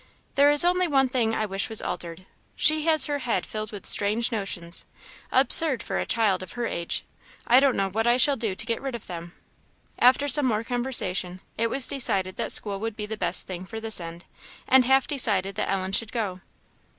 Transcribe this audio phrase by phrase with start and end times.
[0.33, 3.85] There is only one thing I wish was altered she has her head filled with
[3.85, 4.83] strange notions
[5.31, 7.05] absurd for a child of her age
[7.45, 9.33] I don't know what I shall do to get rid of them."
[9.99, 13.79] After some more conversation, it was decided that school would be the best thing for
[13.79, 14.25] this end,
[14.67, 16.41] and half decided that Ellen should go.